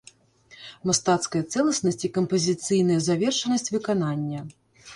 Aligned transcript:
Мастацкая 0.89 1.41
цэласнасць 1.53 2.01
і 2.11 2.11
кампазіцыйная 2.17 2.99
завершанасць 3.11 3.69
выканання. 3.77 4.39